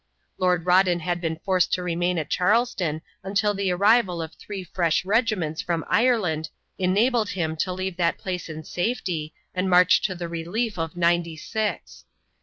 [0.39, 5.05] Lord Rawdon had been forced to remain at Charleston until the arrival of three fresh
[5.05, 10.27] regiments from Ireland enabled him to leave that place in safety and march to the
[10.27, 12.05] relief of Ninety six.